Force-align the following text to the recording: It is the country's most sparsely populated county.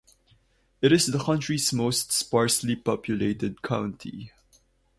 It 0.81 0.91
is 0.91 1.05
the 1.05 1.19
country's 1.19 1.71
most 1.71 2.11
sparsely 2.11 2.75
populated 2.75 3.61
county. 3.61 4.31